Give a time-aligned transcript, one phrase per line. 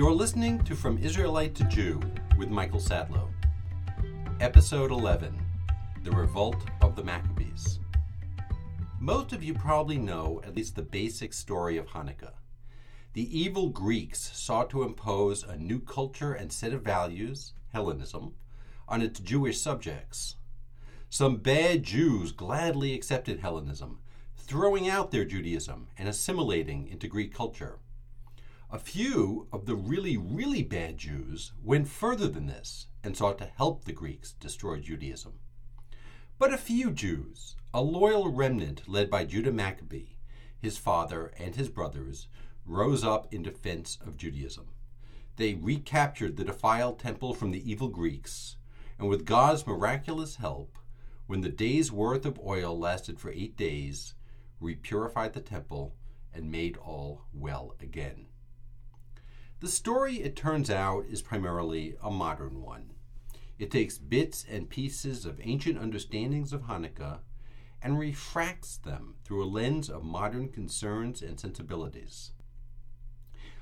[0.00, 2.00] You're listening to From Israelite to Jew
[2.38, 3.28] with Michael Satlow.
[4.40, 5.38] Episode 11
[6.04, 7.80] The Revolt of the Maccabees.
[8.98, 12.32] Most of you probably know at least the basic story of Hanukkah.
[13.12, 18.32] The evil Greeks sought to impose a new culture and set of values, Hellenism,
[18.88, 20.36] on its Jewish subjects.
[21.10, 23.98] Some bad Jews gladly accepted Hellenism,
[24.34, 27.80] throwing out their Judaism and assimilating into Greek culture.
[28.72, 33.46] A few of the really, really bad Jews went further than this and sought to
[33.46, 35.40] help the Greeks destroy Judaism.
[36.38, 40.18] But a few Jews, a loyal remnant led by Judah Maccabee,
[40.56, 42.28] his father, and his brothers,
[42.64, 44.68] rose up in defense of Judaism.
[45.34, 48.54] They recaptured the defiled temple from the evil Greeks,
[49.00, 50.78] and with God's miraculous help,
[51.26, 54.14] when the day's worth of oil lasted for eight days,
[54.62, 55.96] repurified the temple
[56.32, 58.28] and made all well again.
[59.60, 62.94] The story, it turns out, is primarily a modern one.
[63.58, 67.18] It takes bits and pieces of ancient understandings of Hanukkah
[67.82, 72.32] and refracts them through a lens of modern concerns and sensibilities.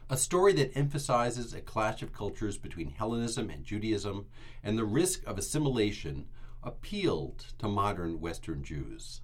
[0.08, 4.26] A story that emphasizes a clash of cultures between Hellenism and Judaism
[4.62, 6.28] and the risk of assimilation
[6.62, 9.22] appealed to modern Western Jews.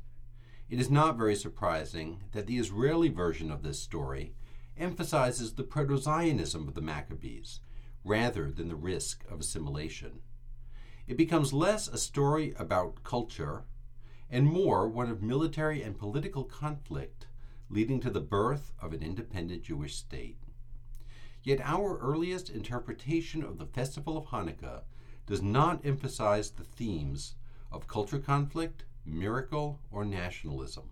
[0.69, 4.35] It is not very surprising that the Israeli version of this story
[4.79, 7.61] emphasizes the proto Zionism of the Maccabees
[8.05, 10.21] rather than the risk of assimilation.
[11.07, 13.65] It becomes less a story about culture
[14.31, 17.27] and more one of military and political conflict
[17.69, 20.39] leading to the birth of an independent Jewish state.
[21.43, 24.83] Yet our earliest interpretation of the festival of Hanukkah
[25.27, 27.35] does not emphasize the themes
[27.71, 30.91] of culture conflict, miracle, or nationalism.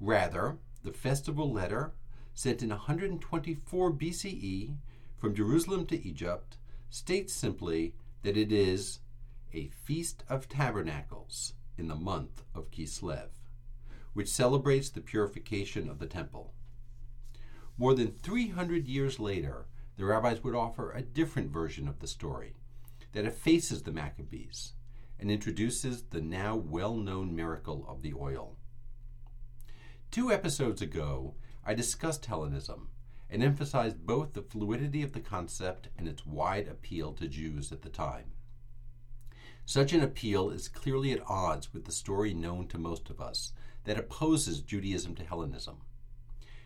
[0.00, 1.92] Rather, the festival letter
[2.38, 4.76] sent in 124 BCE
[5.16, 6.56] from Jerusalem to Egypt,
[6.88, 9.00] states simply that it is
[9.52, 13.30] a Feast of Tabernacles in the month of Kislev,
[14.12, 16.54] which celebrates the purification of the temple.
[17.76, 19.66] More than 300 years later,
[19.96, 22.54] the rabbis would offer a different version of the story
[23.14, 24.74] that effaces the Maccabees
[25.18, 28.54] and introduces the now well known miracle of the oil.
[30.12, 31.34] Two episodes ago,
[31.68, 32.88] I discussed Hellenism
[33.28, 37.82] and emphasized both the fluidity of the concept and its wide appeal to Jews at
[37.82, 38.32] the time.
[39.66, 43.52] Such an appeal is clearly at odds with the story known to most of us
[43.84, 45.82] that opposes Judaism to Hellenism.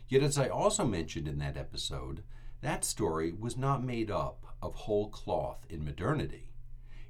[0.06, 2.22] Yet, as I also mentioned in that episode,
[2.60, 6.52] that story was not made up of whole cloth in modernity.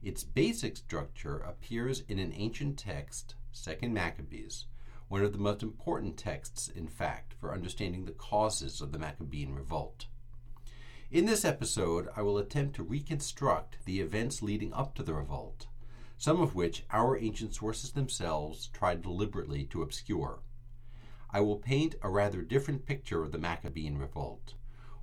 [0.03, 4.65] Its basic structure appears in an ancient text, 2nd Maccabees,
[5.13, 9.55] one of the most important texts, in fact, for understanding the causes of the Maccabean
[9.55, 10.07] revolt.
[11.11, 15.67] In this episode, I will attempt to reconstruct the events leading up to the revolt,
[16.17, 20.39] some of which our ancient sources themselves tried deliberately to obscure.
[21.29, 24.55] I will paint a rather different picture of the Maccabean revolt,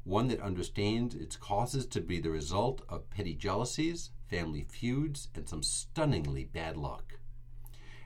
[0.05, 5.47] one that understands its causes to be the result of petty jealousies, family feuds, and
[5.47, 7.19] some stunningly bad luck.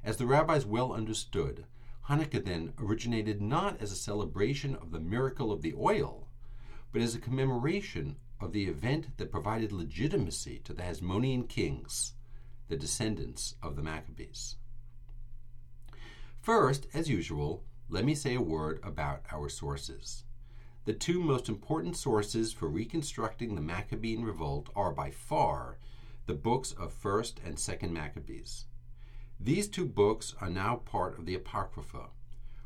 [0.04, 1.66] As the rabbis well understood,
[2.10, 6.28] Hanukkah then originated not as a celebration of the miracle of the oil,
[6.92, 12.14] but as a commemoration of the event that provided legitimacy to the Hasmonean kings,
[12.68, 14.58] the descendants of the Maccabees.
[16.42, 20.26] First, as usual, let me say a word about our sources.
[20.84, 25.78] The two most important sources for reconstructing the Maccabean revolt are by far
[26.26, 28.66] the books of 1st and 2nd Maccabees.
[29.44, 32.12] These two books are now part of the Apocrypha,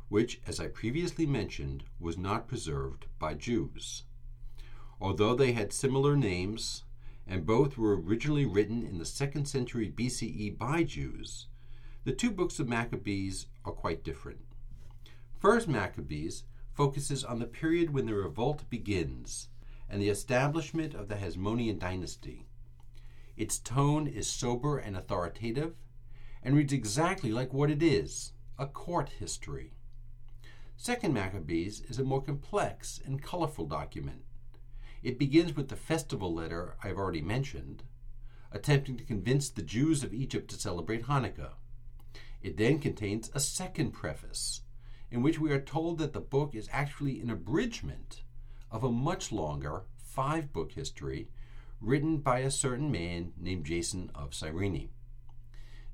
[0.10, 4.04] which, as I previously mentioned, was not preserved by Jews.
[5.02, 6.84] Although they had similar names,
[7.26, 11.48] and both were originally written in the second century BCE by Jews,
[12.04, 14.46] the two books of Maccabees are quite different.
[15.40, 16.44] First Maccabees
[16.76, 19.48] focuses on the period when the revolt begins
[19.90, 22.46] and the establishment of the Hasmonean dynasty.
[23.36, 25.74] Its tone is sober and authoritative,
[26.48, 29.74] and reads exactly like what it is a court history.
[30.78, 34.24] Second Maccabees is a more complex and colorful document.
[35.04, 37.84] It begins with the festival letter I've already mentioned,
[38.50, 41.56] attempting to convince the Jews of Egypt to celebrate Hanukkah.
[42.42, 44.62] It then contains a second preface,
[45.12, 48.22] in which we are told that the book is actually an abridgment
[48.72, 51.28] of a much longer five book history
[51.82, 54.92] written by a certain man named Jason of Cyrene.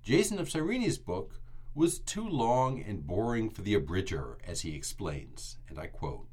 [0.03, 1.39] Jason of Cyrene's book
[1.73, 6.27] was too long and boring for the abridger, as he explains, and I quote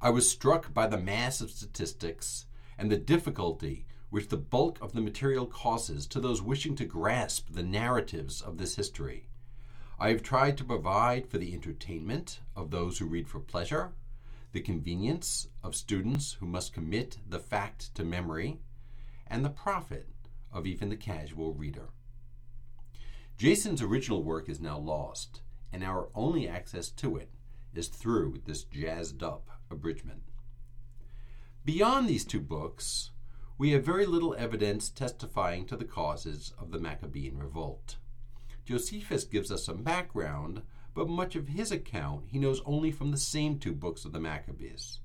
[0.00, 2.46] I was struck by the mass of statistics
[2.76, 7.46] and the difficulty which the bulk of the material causes to those wishing to grasp
[7.52, 9.28] the narratives of this history.
[9.96, 13.92] I have tried to provide for the entertainment of those who read for pleasure,
[14.50, 18.58] the convenience of students who must commit the fact to memory,
[19.28, 20.08] and the profit
[20.52, 21.88] of even the casual reader.
[23.38, 25.40] Jason's original work is now lost,
[25.72, 27.30] and our only access to it
[27.74, 30.22] is through this jazzed up abridgment.
[31.64, 33.10] Beyond these two books,
[33.56, 37.96] we have very little evidence testifying to the causes of the Maccabean revolt.
[38.64, 40.62] Josephus gives us some background,
[40.94, 44.20] but much of his account he knows only from the same two books of the
[44.20, 45.00] Maccabees.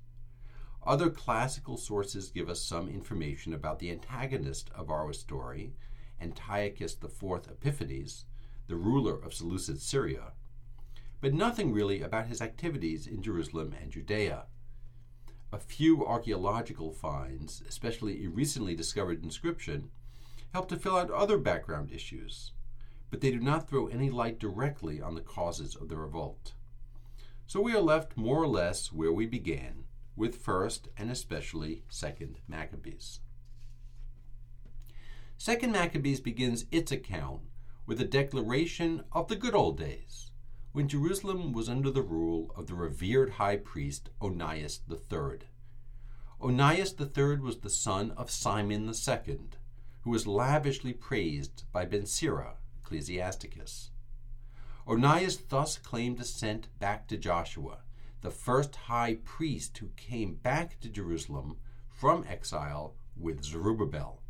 [0.87, 5.73] Other classical sources give us some information about the antagonist of our story,
[6.21, 8.23] Antiochus IV Epiphanes,
[8.67, 10.31] the ruler of Seleucid Syria,
[11.19, 14.45] but nothing really about his activities in Jerusalem and Judea.
[15.51, 19.89] A few archaeological finds, especially a recently discovered inscription,
[20.53, 22.53] help to fill out other background issues,
[23.11, 26.53] but they do not throw any light directly on the causes of the revolt.
[27.45, 29.83] So we are left more or less where we began,
[30.17, 33.19] with 1st and especially 2nd Maccabees.
[35.39, 37.41] 2nd Maccabees begins its account
[37.85, 40.31] with a declaration of the good old days,
[40.71, 45.47] when Jerusalem was under the rule of the revered high priest Onias III.
[46.41, 49.39] Onias III was the son of Simon II,
[50.01, 53.91] who was lavishly praised by Ben Sira, Ecclesiasticus.
[54.87, 57.79] Onias thus claimed descent back to Joshua,
[58.21, 64.21] the first high priest who came back to Jerusalem from exile with Zerubbabel.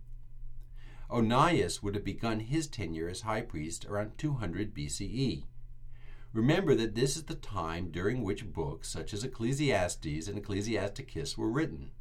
[1.09, 5.45] Onias would have begun his tenure as high priest around 200 BCE.
[6.33, 11.49] Remember that this is the time during which books such as Ecclesiastes and Ecclesiasticus were
[11.49, 11.91] written.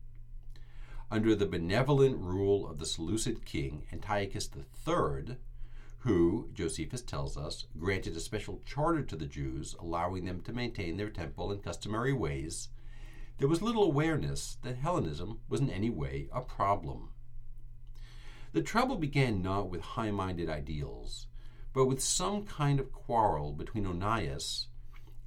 [1.10, 5.36] Under the benevolent rule of the Seleucid king Antiochus III,
[5.98, 10.96] who, Josephus tells us, granted a special charter to the Jews, allowing them to maintain
[10.96, 12.68] their temple and customary ways,
[13.38, 17.10] there was little awareness that Hellenism was in any way a problem.
[18.52, 21.26] The trouble began not with high minded ideals,
[21.74, 24.68] but with some kind of quarrel between Onias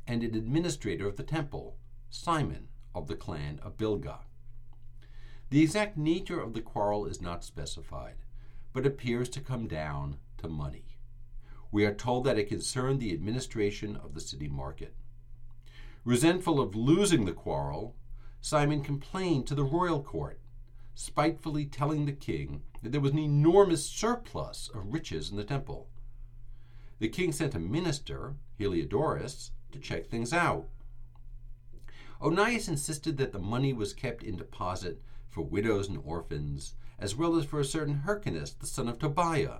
[0.08, 1.78] and an administrator of the temple,
[2.10, 4.22] Simon of the clan of Bilga.
[5.52, 8.16] The exact nature of the quarrel is not specified,
[8.74, 10.98] but appears to come down to money.
[11.72, 14.96] We are told that it concerned the administration of the city market.
[16.04, 17.96] Resentful of losing the quarrel,
[18.42, 20.40] Simon complained to the royal court,
[20.96, 25.90] spitefully telling the king that there was an enormous surplus of riches in the temple.
[27.00, 30.68] The king sent a minister, Heliodorus, to check things out.
[32.22, 37.36] Onias insisted that the money was kept in deposit for widows and orphans, as well
[37.38, 39.60] as for a certain Hyrcanus, the son of Tobiah,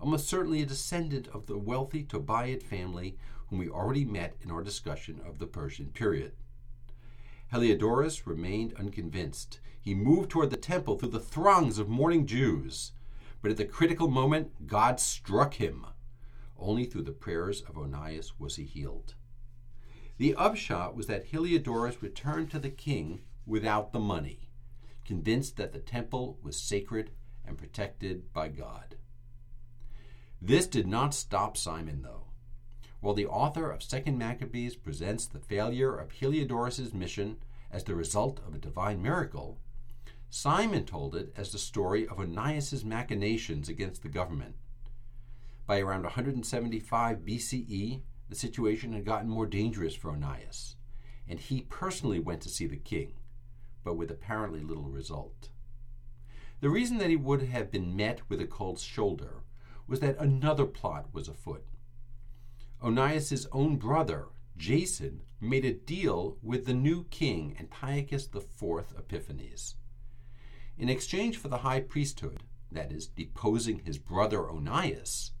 [0.00, 3.16] almost certainly a descendant of the wealthy Tobiad family
[3.48, 6.32] whom we already met in our discussion of the Persian period.
[7.52, 9.60] Heliodorus remained unconvinced.
[9.80, 12.92] He moved toward the temple through the throngs of mourning Jews.
[13.40, 15.86] But at the critical moment, God struck him.
[16.58, 19.14] Only through the prayers of Onias was he healed.
[20.18, 24.50] The upshot was that Heliodorus returned to the king without the money,
[25.04, 27.12] convinced that the temple was sacred
[27.46, 28.96] and protected by God.
[30.40, 32.24] This did not stop Simon, though.
[33.00, 37.38] While the author of 2nd Maccabees presents the failure of Heliodorus' mission
[37.70, 39.58] as the result of a divine miracle,
[40.30, 44.54] Simon told it as the story of Onias' machinations against the government.
[45.66, 50.76] By around 175 BCE, the situation had gotten more dangerous for Onias,
[51.26, 53.14] and he personally went to see the king,
[53.82, 55.48] but with apparently little result.
[56.60, 59.42] The reason that he would have been met with a cold shoulder
[59.88, 61.64] was that another plot was afoot.
[62.82, 64.26] Onias' own brother,
[64.56, 69.74] Jason, made a deal with the new king Antiochus IV Epiphanes.
[70.76, 75.32] In exchange for the high priesthood, that is, deposing his brother Onias,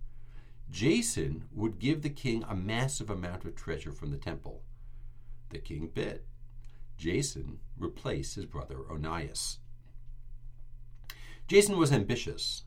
[0.70, 4.62] Jason would give the king a massive amount of treasure from the temple.
[5.50, 6.22] The king bid.
[6.96, 9.58] Jason replaced his brother Onias.
[11.46, 12.64] Jason was ambitious.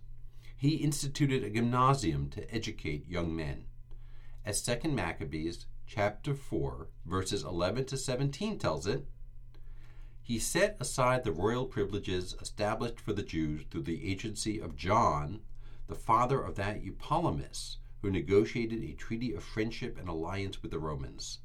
[0.61, 3.65] He instituted a gymnasium to educate young men.
[4.45, 9.07] As 2nd Maccabees chapter 4 verses 11 to 17 tells it,
[10.21, 15.41] he set aside the royal privileges established for the Jews through the agency of John,
[15.87, 20.77] the father of that Eupolemus, who negotiated a treaty of friendship and alliance with the
[20.77, 21.39] Romans.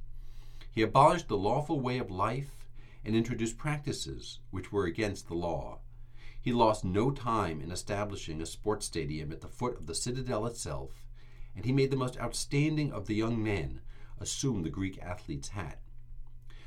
[0.71, 2.69] He abolished the lawful way of life
[3.03, 5.79] and introduced practices which were against the law.
[6.47, 10.47] He lost no time in establishing a sports stadium at the foot of the citadel
[10.47, 11.05] itself,
[11.57, 13.81] and he made the most outstanding of the young men
[14.21, 15.81] assume the Greek athlete's hat.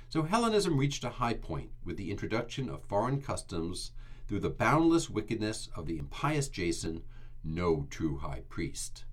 [0.10, 3.92] So Hellenism reached a high point with the introduction of foreign customs
[4.28, 7.04] through the boundless wickedness of the impious Jason,
[7.42, 9.06] no true high priest.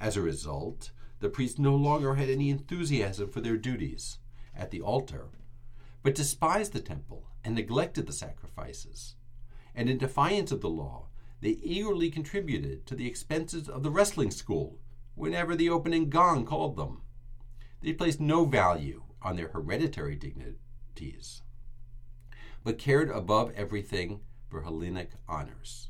[0.00, 4.16] As a result, the priests no longer had any enthusiasm for their duties
[4.56, 5.28] at the altar,
[6.02, 9.16] but despised the temple and neglected the sacrifices.
[9.80, 11.06] And in defiance of the law,
[11.40, 14.78] they eagerly contributed to the expenses of the wrestling school
[15.14, 17.00] whenever the opening gong called them.
[17.80, 21.40] They placed no value on their hereditary dignities,
[22.62, 24.20] but cared above everything
[24.50, 25.88] for Hellenic honors.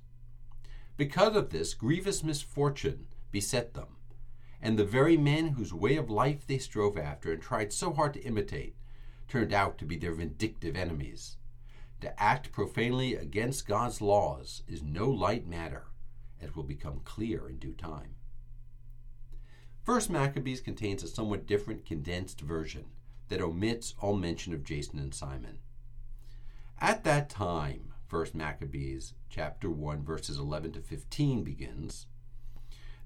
[0.96, 3.96] Because of this, grievous misfortune beset them,
[4.62, 8.14] and the very men whose way of life they strove after and tried so hard
[8.14, 8.76] to imitate
[9.26, 11.38] turned out to be their vindictive enemies.
[12.00, 15.86] To act profanely against God's laws is no light matter,
[16.40, 18.14] as will become clear in due time.
[19.82, 22.86] First Maccabees contains a somewhat different condensed version
[23.28, 25.58] that omits all mention of Jason and Simon.
[26.78, 32.06] At that time, First Maccabees chapter 1 verses 11 to 15 begins,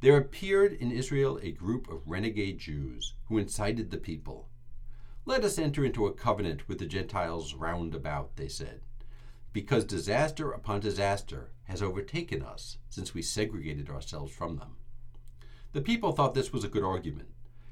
[0.00, 4.48] there appeared in Israel a group of renegade Jews who incited the people.
[5.26, 8.82] Let us enter into a covenant with the Gentiles round about, they said,
[9.54, 14.76] because disaster upon disaster has overtaken us since we segregated ourselves from them.
[15.72, 17.30] The people thought this was a good argument,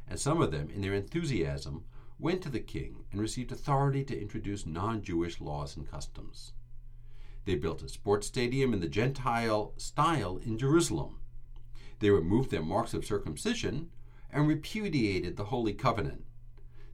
[0.09, 1.85] and some of them, in their enthusiasm,
[2.19, 6.55] went to the king and received authority to introduce non Jewish laws and customs.
[7.45, 11.21] They built a sports stadium in the Gentile style in Jerusalem.
[11.99, 13.91] They removed their marks of circumcision
[14.31, 16.25] and repudiated the Holy Covenant.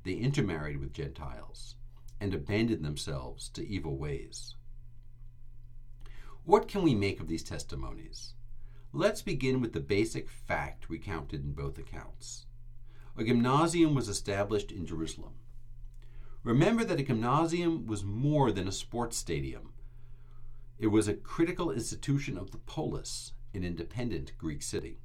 [0.09, 1.75] They intermarried with Gentiles
[2.19, 4.55] and abandoned themselves to evil ways.
[6.45, 8.33] What can we make of these testimonies?
[8.95, 12.47] Let's begin with the basic fact recounted in both accounts.
[13.19, 15.35] A gymnasium was established in Jerusalem.
[16.43, 19.75] Remember that a gymnasium was more than a sports stadium.
[20.79, 25.01] It was a critical institution of the polis, an independent Greek city.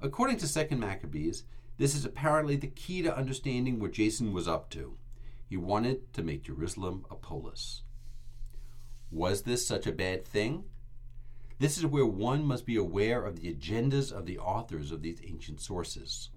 [0.00, 1.42] According to 2nd Maccabees,
[1.78, 4.96] this is apparently the key to understanding what Jason was up to.
[5.48, 7.82] He wanted to make Jerusalem a polis.
[9.10, 10.64] Was this such a bad thing?
[11.58, 15.20] This is where one must be aware of the agendas of the authors of these
[15.24, 16.30] ancient sources.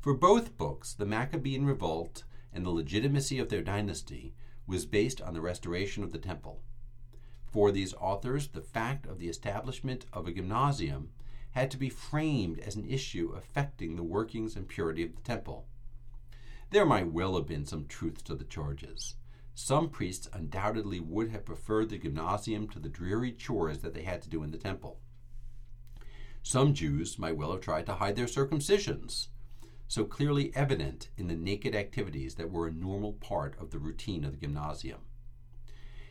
[0.00, 4.34] For both books, the Maccabean revolt and the legitimacy of their dynasty
[4.66, 6.62] was based on the restoration of the temple.
[7.46, 11.10] For these authors, the fact of the establishment of a gymnasium
[11.52, 15.66] had to be framed as an issue affecting the workings and purity of the temple.
[16.70, 19.16] There might well have been some truth to the charges.
[19.54, 24.22] Some priests undoubtedly would have preferred the gymnasium to the dreary chores that they had
[24.22, 25.00] to do in the temple.
[26.42, 29.28] Some Jews might well have tried to hide their circumcisions,
[29.88, 34.24] so clearly evident in the naked activities that were a normal part of the routine
[34.24, 35.00] of the gymnasium.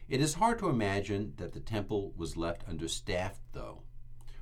[0.10, 3.84] It is hard to imagine that the temple was left understaffed, though,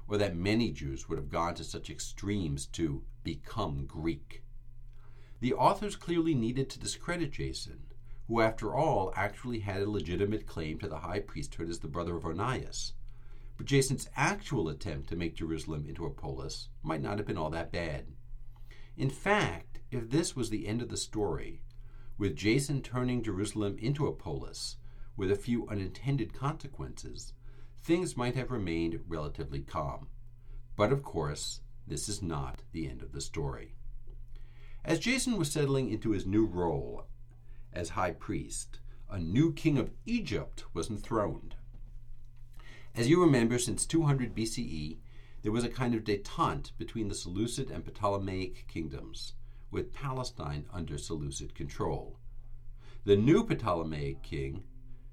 [0.07, 4.43] or that many Jews would have gone to such extremes to become Greek.
[5.39, 7.85] The authors clearly needed to discredit Jason
[8.27, 12.15] who, after all, actually had a legitimate claim to the high priesthood as the brother
[12.15, 12.93] of Onias.
[13.57, 17.51] But Jason's actual attempt to make Jerusalem into a polis might not have been all
[17.51, 18.07] that bad.
[18.97, 21.61] In fact, if this was the end of the story,
[22.17, 24.77] with Jason turning Jerusalem into a polis
[25.15, 27.33] with a few unintended consequences,
[27.85, 30.07] things might have remained relatively calm.
[30.75, 33.75] But of course, this is not the end of the story.
[34.83, 37.05] As Jason was settling into his new role
[37.71, 41.53] as high priest, a new king of Egypt was enthroned.
[42.95, 44.97] As you remember, since 200 BCE,
[45.43, 49.33] there was a kind of detente between the Seleucid and Ptolemaic kingdoms,
[49.69, 52.17] with Palestine under Seleucid control.
[53.03, 54.63] The new Ptolemaic king,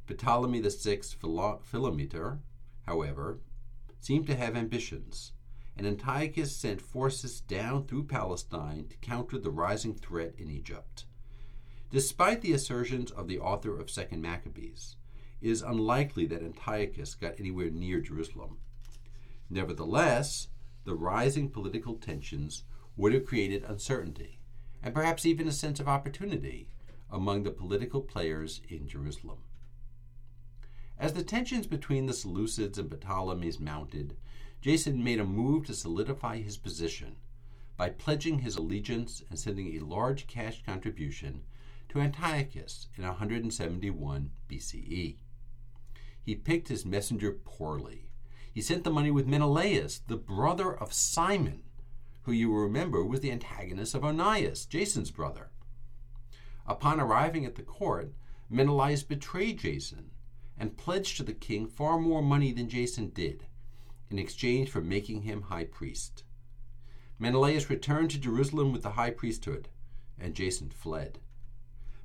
[0.07, 2.39] Ptolemy VI Philometor,
[2.87, 3.41] however,
[4.01, 5.33] seemed to have ambitions,
[5.77, 11.07] and Antiochus sent forces down through Palestine to counter the rising threat in Egypt.
[11.91, 14.97] Despite the assertions of the author of 2nd Maccabees,
[15.41, 18.59] it is unlikely that Antiochus got anywhere near Jerusalem.
[19.51, 20.49] Nevertheless,
[20.85, 22.65] the rising political tensions
[22.97, 24.41] would have created uncertainty,
[24.83, 26.69] and perhaps even a sense of opportunity,
[27.11, 29.39] among the political players in Jerusalem.
[31.03, 34.17] As the tensions between the Seleucids and Ptolemies mounted,
[34.61, 37.17] Jason made a move to solidify his position
[37.77, 41.43] by pledging his allegiance and sending a large cash contribution
[41.89, 45.17] to Antiochus in 171 BCE.
[46.23, 48.09] He picked his messenger poorly.
[48.55, 51.65] He sent the money with Menelaus, the brother of Simon,
[52.23, 55.51] who you will remember was the antagonist of Onias, Jason's brother.
[56.65, 58.13] Upon arriving at the court,
[58.49, 60.12] Menelaus betrayed Jason
[60.63, 63.47] and pledged to the king far more money than Jason did
[64.11, 66.23] in exchange for making him high priest.
[67.19, 69.69] Menelaus returned to Jerusalem with the high priesthood,
[70.21, 71.19] and Jason fled.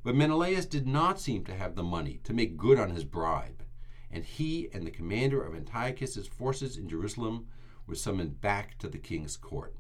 [0.03, 3.61] But Menelaus did not seem to have the money to make good on his bribe,
[4.09, 7.45] and he and the commander of Antiochus's forces in Jerusalem
[7.85, 9.75] were summoned back to the king's court.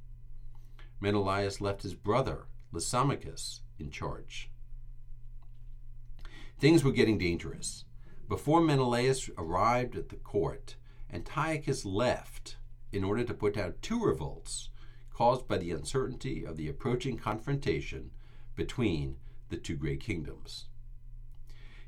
[0.99, 4.51] Menelaus left his brother, Lysimachus, in charge.
[6.59, 7.85] Things were getting dangerous.
[8.27, 10.75] Before Menelaus arrived at the court,
[11.11, 12.57] Antiochus left
[12.91, 14.69] in order to put out two revolts
[15.13, 18.11] caused by the uncertainty of the approaching confrontation
[18.55, 19.15] between
[19.49, 20.65] the two great kingdoms.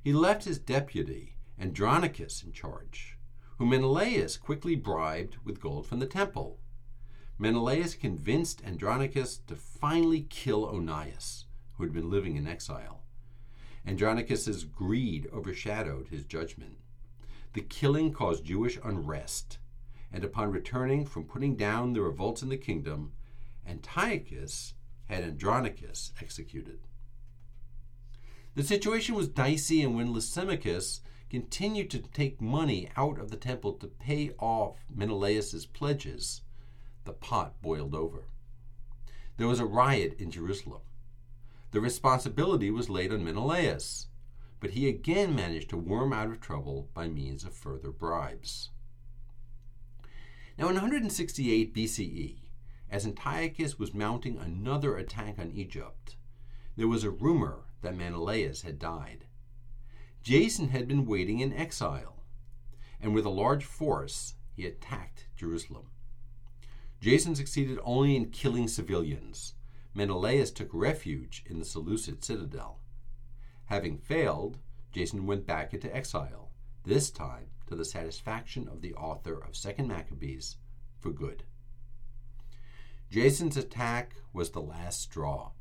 [0.01, 3.17] He left his deputy, Andronicus, in charge,
[3.57, 6.59] whom Menelaus quickly bribed with gold from the temple.
[7.37, 12.98] Menelaus convinced Andronicus to finally kill Onias, who had been living in exile.
[13.85, 16.77] Andronicus's greed overshadowed his judgment.
[17.53, 19.57] The killing caused Jewish unrest,
[20.11, 23.13] and upon returning from putting down the revolts in the kingdom,
[23.67, 24.73] Antiochus
[25.07, 26.79] had Andronicus executed.
[28.55, 33.73] The situation was dicey, and when Lysimachus continued to take money out of the temple
[33.73, 36.41] to pay off Menelaus's pledges,
[37.05, 38.25] the pot boiled over.
[39.37, 40.81] There was a riot in Jerusalem.
[41.71, 44.07] The responsibility was laid on Menelaus,
[44.59, 48.71] but he again managed to worm out of trouble by means of further bribes.
[50.57, 52.37] Now, in 168 BCE,
[52.89, 56.15] as Antiochus was mounting another attack on Egypt,
[56.75, 59.25] there was a rumor that Menelaus had died.
[60.23, 62.23] Jason had been waiting in exile,
[62.99, 65.91] and with a large force, he attacked Jerusalem.
[66.99, 69.53] Jason succeeded only in killing civilians.
[69.93, 72.79] Menelaus took refuge in the Seleucid citadel.
[73.65, 74.57] Having failed,
[74.91, 76.49] Jason went back into exile,
[76.83, 80.57] this time to the satisfaction of the author of 2nd Maccabees
[80.99, 81.43] for good.
[83.09, 85.51] Jason's attack was the last straw.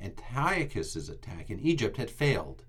[0.00, 2.64] Antiochus's attack in Egypt had failed.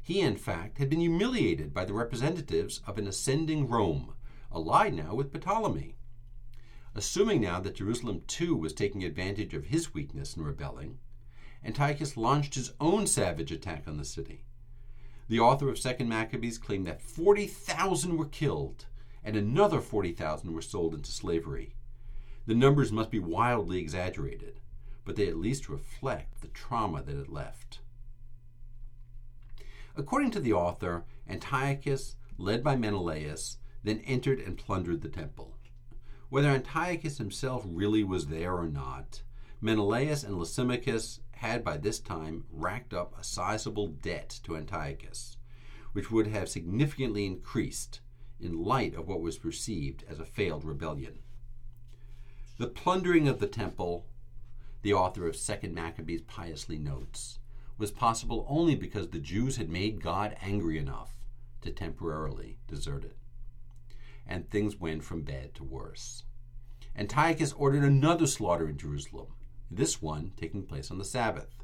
[0.00, 4.14] He, in fact, had been humiliated by the representatives of an ascending Rome,
[4.50, 5.95] allied now with Ptolemy.
[6.96, 10.96] Assuming now that Jerusalem too was taking advantage of his weakness in rebelling,
[11.62, 14.46] Antiochus launched his own savage attack on the city.
[15.28, 18.86] The author of 2nd Maccabees claimed that 40,000 were killed
[19.22, 21.74] and another 40,000 were sold into slavery.
[22.46, 24.60] The numbers must be wildly exaggerated,
[25.04, 27.80] but they at least reflect the trauma that it left.
[29.94, 35.55] According to the author, Antiochus, led by Menelaus, then entered and plundered the temple.
[36.28, 39.22] Whether Antiochus himself really was there or not,
[39.60, 45.36] Menelaus and Lysimachus had by this time racked up a sizable debt to Antiochus,
[45.92, 48.00] which would have significantly increased
[48.40, 51.20] in light of what was perceived as a failed rebellion.
[52.58, 54.06] The plundering of the temple,
[54.82, 57.38] the author of 2nd Maccabees piously notes,
[57.78, 61.14] was possible only because the Jews had made God angry enough
[61.60, 63.16] to temporarily desert it.
[64.26, 66.24] And things went from bad to worse.
[66.96, 69.28] Antiochus ordered another slaughter in Jerusalem,
[69.70, 71.54] this one taking place on the Sabbath.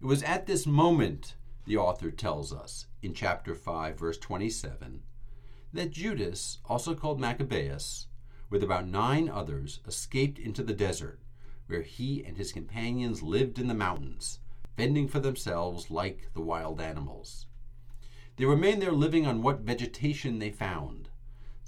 [0.00, 1.34] It was at this moment,
[1.66, 5.02] the author tells us in chapter 5, verse 27,
[5.72, 8.06] that Judas, also called Maccabeus,
[8.48, 11.20] with about nine others, escaped into the desert,
[11.66, 14.40] where he and his companions lived in the mountains,
[14.76, 17.46] fending for themselves like the wild animals.
[18.36, 21.09] They remained there living on what vegetation they found,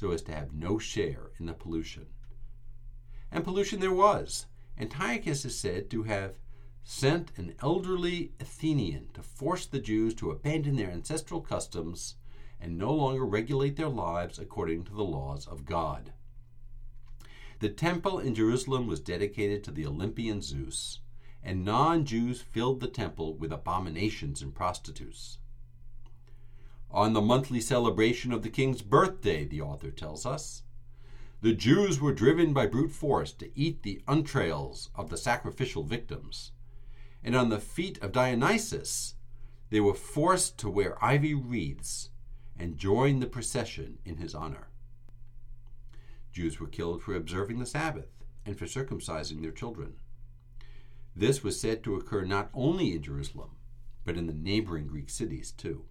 [0.02, 2.06] so as to have no share in the pollution.
[3.30, 6.34] And pollution there was, Antiochus is said to have
[6.82, 12.16] sent an elderly Athenian to force the Jews to abandon their ancestral customs
[12.60, 16.12] and no longer regulate their lives according to the laws of God.
[17.60, 20.98] The temple in Jerusalem was dedicated to the Olympian Zeus,
[21.44, 25.38] and non Jews filled the temple with abominations and prostitutes.
[26.92, 30.62] On the monthly celebration of the king's birthday, the author tells us,
[31.40, 36.52] the Jews were driven by brute force to eat the entrails of the sacrificial victims.
[37.24, 39.14] And on the feet of Dionysus,
[39.70, 42.10] they were forced to wear ivy wreaths
[42.58, 44.68] and join the procession in his honor.
[46.30, 48.10] Jews were killed for observing the Sabbath
[48.44, 49.94] and for circumcising their children.
[51.16, 53.56] This was said to occur not only in Jerusalem,
[54.04, 55.86] but in the neighboring Greek cities too.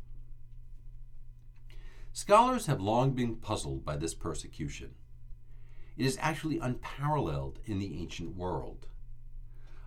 [2.13, 4.95] Scholars have long been puzzled by this persecution.
[5.97, 8.87] It is actually unparalleled in the ancient world.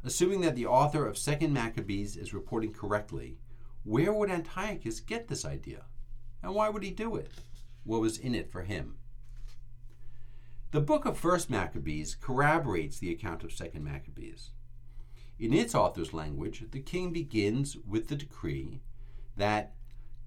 [0.02, 3.38] Assuming that the author of 2nd Maccabees is reporting correctly,
[3.82, 5.84] where would Antiochus get this idea?
[6.42, 7.30] And why would he do it?
[7.84, 8.96] What was in it for him?
[10.70, 14.50] The book of 1st Maccabees corroborates the account of 2nd Maccabees.
[15.38, 18.80] In its author's language, the king begins with the decree
[19.36, 19.74] that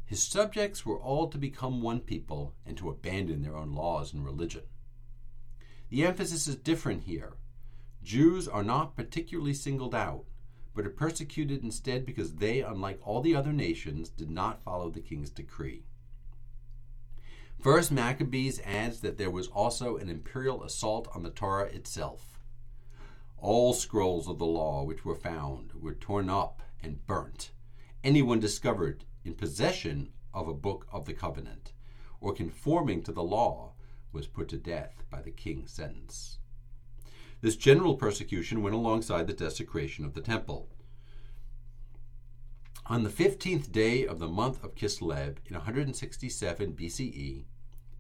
[0.07, 4.23] his subjects were all to become one people and to abandon their own laws and
[4.23, 4.63] religion.
[5.89, 7.33] The emphasis is different here.
[8.01, 10.23] Jews are not particularly singled out,
[10.73, 15.01] but are persecuted instead because they, unlike all the other nations, did not follow the
[15.01, 15.83] king's decree.
[17.59, 22.39] First Maccabees adds that there was also an imperial assault on the Torah itself.
[23.37, 27.51] All scrolls of the law which were found were torn up and burnt.
[28.05, 31.73] Anyone discovered in possession of a book of the covenant
[32.21, 33.73] or conforming to the law
[34.13, 36.39] was put to death by the king's sentence.
[37.41, 40.69] This general persecution went alongside the desecration of the temple.
[42.87, 47.43] On the 15th day of the month of Kislev in 167 BCE,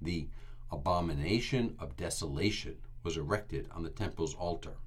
[0.01, 0.29] the
[0.71, 4.77] abomination of desolation was erected on the temple's altar.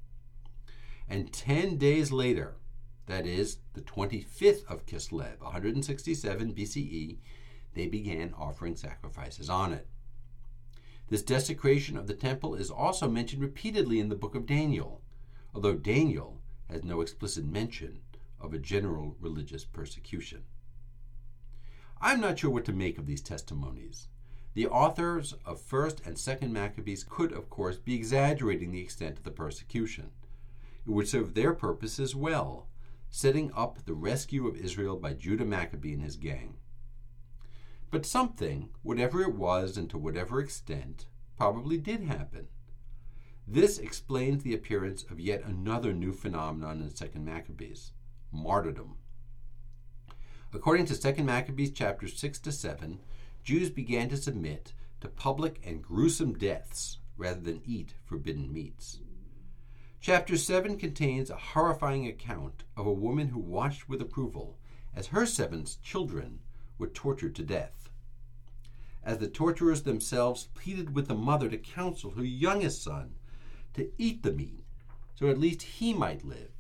[1.07, 2.57] And 10 days later,
[3.07, 7.19] that is, the 25th of Kislev, 167 BCE,
[7.75, 9.87] they began offering sacrifices on it.
[11.09, 15.03] This desecration of the temple is also mentioned repeatedly in the book of Daniel,
[15.55, 18.01] although Daniel has no explicit mention
[18.41, 20.45] of a general religious persecution.
[22.01, 24.09] I'm not sure what to make of these testimonies.
[24.55, 29.25] The authors of 1st and 2nd Maccabees could, of course, be exaggerating the extent of
[29.25, 30.11] the persecution.
[30.87, 32.69] It would serve their purpose as well,
[33.11, 36.57] setting up the rescue of Israel by Judah Maccabee and his gang.
[37.91, 42.49] But something, whatever it was and to whatever extent, probably did happen.
[43.47, 47.93] This explains the appearance of yet another new phenomenon in 2nd Maccabees
[48.33, 48.97] martyrdom.
[50.53, 53.01] According to 2nd Maccabees chapters 6 to 7,
[53.43, 59.01] Jews began to submit to public and gruesome deaths rather than eat forbidden meats.
[60.03, 64.59] Chapter 7 contains a horrifying account of a woman who watched with approval
[64.95, 66.41] as her seven children
[66.79, 67.91] were tortured to death.
[69.05, 73.17] As the torturers themselves pleaded with the mother to counsel her youngest son
[73.75, 74.65] to eat the meat
[75.17, 76.53] so at least he might live,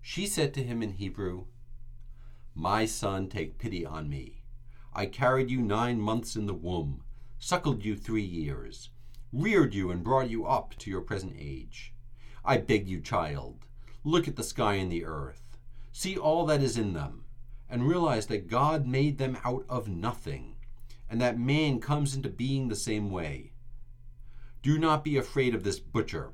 [0.00, 1.44] she said to him in Hebrew,
[2.54, 4.44] My son, take pity on me.
[4.94, 7.04] I carried you nine months in the womb,
[7.38, 8.88] suckled you three years,
[9.30, 11.92] reared you and brought you up to your present age.
[12.44, 13.64] I beg you, child,
[14.02, 15.56] look at the sky and the earth,
[15.92, 17.24] see all that is in them,
[17.70, 20.56] and realize that God made them out of nothing,
[21.08, 23.52] and that man comes into being the same way.
[24.60, 26.32] Do not be afraid of this butcher,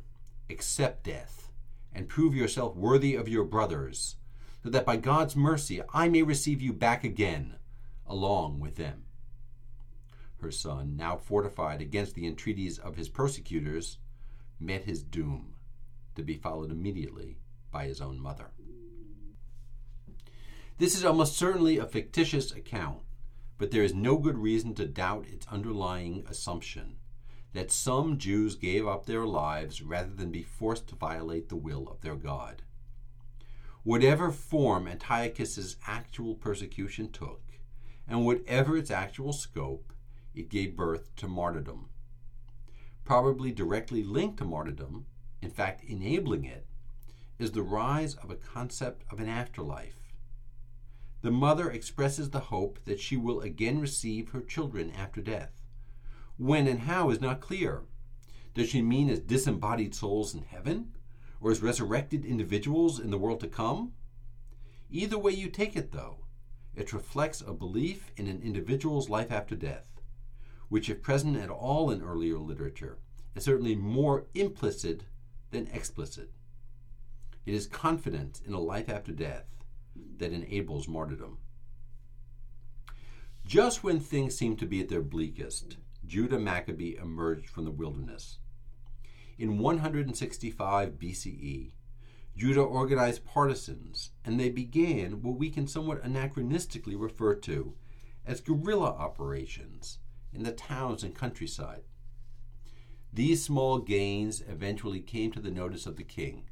[0.49, 1.53] accept death,
[1.93, 4.17] and prove yourself worthy of your brothers,
[4.63, 7.57] so that by God's mercy I may receive you back again,
[8.07, 9.05] along with them.
[10.41, 13.99] Her son, now fortified against the entreaties of his persecutors,
[14.59, 15.57] met his doom
[16.19, 17.39] to be followed immediately
[17.71, 18.51] by his own mother.
[20.79, 22.99] This is almost certainly a fictitious account,
[23.57, 26.97] but there is no good reason to doubt its underlying assumption
[27.53, 31.89] that some Jews gave up their lives rather than be forced to violate the will
[31.89, 32.63] of their God.
[33.83, 37.43] Whatever form Antiochus's actual persecution took,
[38.07, 39.93] and whatever its actual scope,
[40.35, 41.89] it gave birth to martyrdom.
[43.05, 45.07] Probably directly linked to martyrdom
[45.41, 46.67] in fact, enabling it,
[47.39, 50.13] is the rise of a concept of an afterlife.
[51.21, 55.53] The mother expresses the hope that she will again receive her children after death.
[56.37, 57.83] When and how is not clear.
[58.55, 60.93] Does she mean as disembodied souls in heaven,
[61.41, 63.93] or as resurrected individuals in the world to come?
[64.91, 66.25] Either way you take it, though,
[66.75, 70.01] it reflects a belief in an individual's life after death,
[70.69, 72.99] which, if present at all in earlier literature,
[73.35, 75.05] is certainly more implicit
[75.51, 76.31] than explicit.
[77.47, 79.47] It is confidence in a life after death
[80.19, 81.39] that enables martyrdom.
[83.45, 88.39] Just when things seemed to be at their bleakest, Judah Maccabee emerged from the wilderness.
[89.39, 91.73] In 165 BCE,
[92.37, 97.75] Judah organized partisans, and they began what we can somewhat anachronistically refer to
[98.27, 99.99] as guerrilla operations
[100.33, 101.83] in the towns and countryside.
[103.13, 106.49] These small gains eventually came to the notice of the king,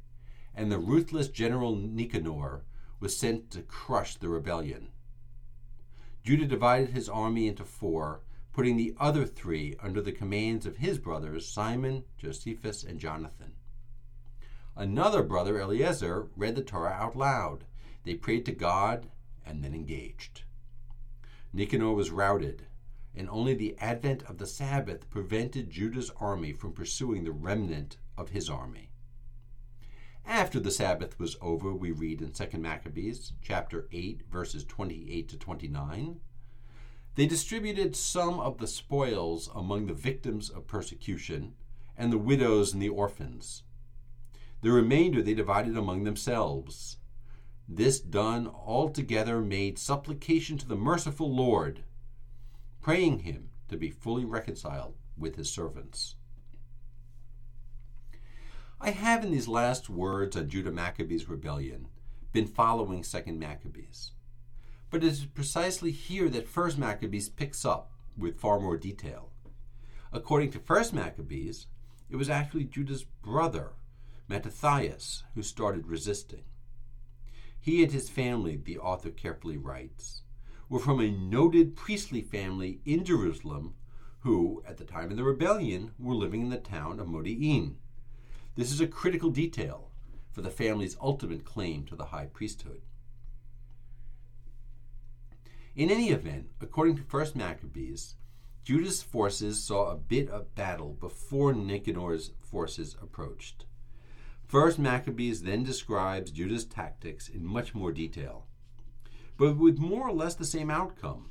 [0.53, 2.63] and the ruthless general Nicanor
[2.99, 4.89] was sent to crush the rebellion.
[6.23, 10.97] Judah divided his army into four, putting the other three under the commands of his
[10.97, 13.53] brothers Simon, Josephus, and Jonathan.
[14.75, 17.65] Another brother, Eleazar, read the Torah out loud.
[18.03, 19.09] They prayed to God
[19.45, 20.43] and then engaged.
[21.53, 22.65] Nicanor was routed,
[23.17, 28.29] and only the advent of the Sabbath prevented Judah's army from pursuing the remnant of
[28.29, 28.91] his army.
[30.25, 35.37] After the Sabbath was over, we read in 2 Maccabees chapter 8 verses 28 to
[35.37, 36.19] 29,
[37.15, 41.55] they distributed some of the spoils among the victims of persecution
[41.97, 43.63] and the widows and the orphans.
[44.61, 46.97] The remainder they divided among themselves.
[47.67, 51.83] This done altogether made supplication to the merciful Lord,
[52.87, 56.15] praying him to be fully reconciled with his servants.
[58.79, 61.89] I have, in these last words on Judah Maccabees' rebellion,
[62.31, 64.13] been following 2nd Maccabees.
[64.89, 69.31] But it is precisely here that 1st Maccabees picks up with far more detail.
[70.13, 71.67] According to 1st Maccabees,
[72.09, 73.71] it was actually Judah's brother,
[74.29, 76.45] Mattathias, who started resisting.
[77.59, 80.21] He and his family, the author carefully writes,
[80.69, 83.73] were from a noted priestly family in Jerusalem
[84.19, 87.75] who, at the time of the rebellion, were living in the town of Modi'in.
[88.55, 89.91] This is a critical detail
[90.31, 92.81] for the family's ultimate claim to the high priesthood.
[95.75, 98.15] In any event, according to 1st Maccabees,
[98.63, 103.65] Judah's forces saw a bit of battle before Nicanor's forces approached.
[104.51, 108.47] 1st Maccabees then describes Judah's tactics in much more detail,
[109.37, 111.29] but with more or less the same outcome.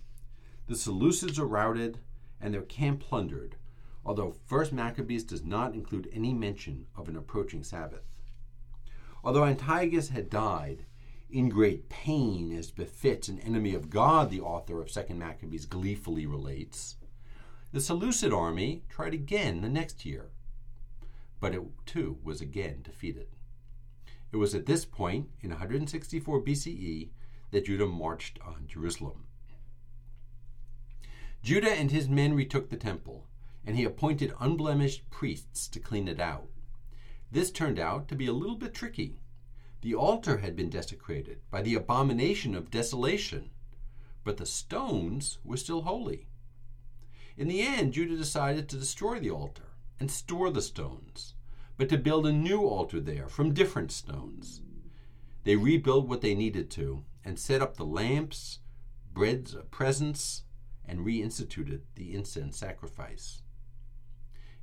[0.68, 1.98] The Seleucids are routed
[2.40, 3.56] and their camp plundered,
[4.04, 8.04] although 1st Maccabees does not include any mention of an approaching Sabbath.
[9.24, 10.86] Although Antiochus had died
[11.28, 16.26] in great pain, as befits an enemy of God, the author of 2nd Maccabees gleefully
[16.26, 16.96] relates,
[17.72, 20.30] the Seleucid army tried again the next year,
[21.40, 23.26] but it too was again defeated.
[24.30, 27.10] It was at this point, in 164 BCE,
[27.50, 29.26] that Judah marched on Jerusalem.
[31.42, 33.26] Judah and his men retook the temple,
[33.64, 36.48] and he appointed unblemished priests to clean it out.
[37.30, 39.20] This turned out to be a little bit tricky.
[39.82, 43.50] The altar had been desecrated by the abomination of desolation,
[44.24, 46.26] but the stones were still holy.
[47.36, 49.68] In the end, Judah decided to destroy the altar
[50.00, 51.34] and store the stones,
[51.76, 54.62] but to build a new altar there from different stones.
[55.44, 58.60] They rebuilt what they needed to and set up the lamps,
[59.12, 60.44] breads of presents,
[60.86, 63.42] and reinstituted the incense sacrifice.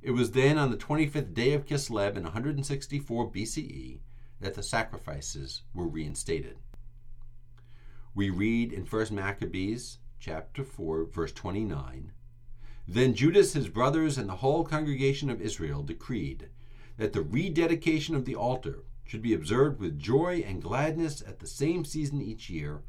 [0.00, 4.00] It was then on the 25th day of Kislev in 164 BCE
[4.40, 6.56] that the sacrifices were reinstated.
[8.14, 12.12] We read in 1 Maccabees chapter 4 verse 29,
[12.88, 16.48] Then Judas his brothers and the whole congregation of Israel decreed
[16.96, 21.46] that the rededication of the altar should be observed with joy and gladness at the
[21.46, 22.82] same season each year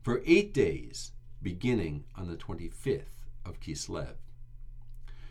[0.00, 3.04] for 8 days beginning on the 25th
[3.44, 4.14] of Kislev.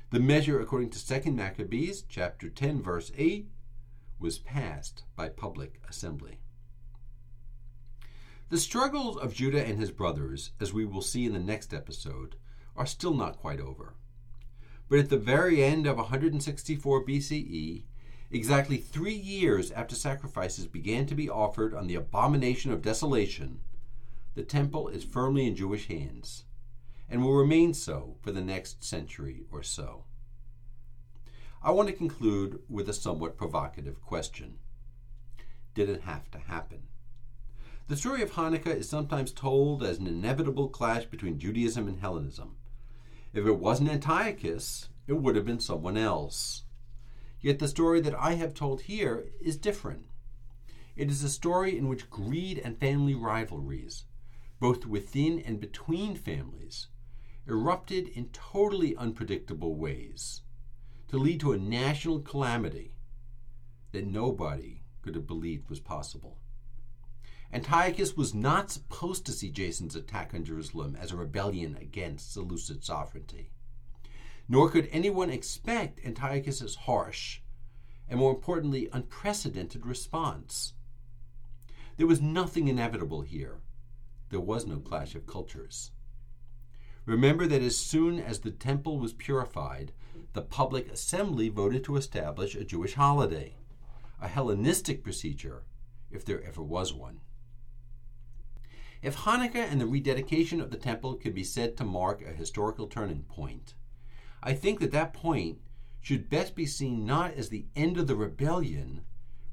[0.10, 3.50] The measure, according to 2 Maccabees, chapter 10, verse 8,
[4.20, 6.40] was passed by public assembly.
[8.50, 12.38] The struggles of Judah and his brothers, as we will see in the next episode,
[12.78, 13.96] are still not quite over.
[14.88, 17.84] But at the very end of 164 BCE,
[18.32, 23.62] exactly three years after sacrifices began to be offered on the abomination of desolation,
[24.36, 26.46] the temple is firmly in Jewish hands
[27.10, 30.04] and will remain so for the next century or so.
[31.64, 34.60] I want to conclude with a somewhat provocative question
[35.74, 36.84] Did it have to happen?
[37.88, 42.58] The story of Hanukkah is sometimes told as an inevitable clash between Judaism and Hellenism.
[43.34, 46.64] If it wasn't Antiochus, it would have been someone else.
[47.48, 50.08] Yet the story that I have told here is different.
[50.98, 54.04] It is a story in which greed and family rivalries,
[54.60, 56.88] both within and between families,
[57.48, 60.42] erupted in totally unpredictable ways
[61.08, 62.96] to lead to a national calamity
[63.94, 66.40] that nobody could have believed was possible.
[67.54, 72.84] Antiochus was not supposed to see Jason's attack on Jerusalem as a rebellion against Seleucid
[72.84, 73.52] sovereignty.
[74.50, 77.42] Nor could anyone expect Antiochus's harsh
[78.08, 80.74] and, more importantly, unprecedented response.
[81.98, 83.60] There was nothing inevitable here.
[84.30, 85.92] There was no clash of cultures.
[87.06, 89.94] Remember that as soon as the temple was purified,
[90.34, 93.56] the public assembly voted to establish a Jewish holiday,
[94.22, 95.64] a Hellenistic procedure,
[96.12, 97.22] if there ever was one.
[99.02, 102.88] If Hanukkah and the rededication of the temple could be said to mark a historical
[102.88, 103.74] turning point,
[104.42, 105.60] I think that that point
[106.02, 109.02] should best be seen not as the end of the rebellion,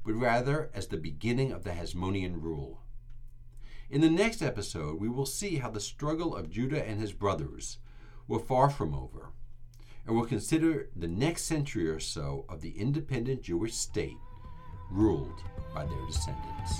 [0.05, 2.81] but rather as the beginning of the Hasmonean rule.
[3.89, 7.77] In the next episode, we will see how the struggle of Judah and his brothers
[8.27, 9.31] were far from over,
[10.05, 14.17] and will consider the next century or so of the independent Jewish state
[14.89, 15.41] ruled
[15.73, 16.79] by their descendants.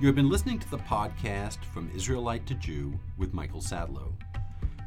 [0.00, 4.14] You have been listening to the podcast From Israelite to Jew with Michael Satlow.